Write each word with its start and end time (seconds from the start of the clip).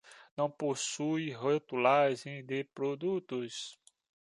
Não 0.35 0.49
possui 0.49 1.31
rotulagem 1.31 2.43
de 2.43 2.63
produtos. 2.63 3.77